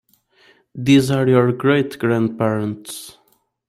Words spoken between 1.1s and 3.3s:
are your great grandparents.